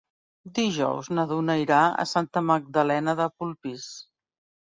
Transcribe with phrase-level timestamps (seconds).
[0.59, 3.85] Dijous na Duna irà a Santa Magdalena de Polpís.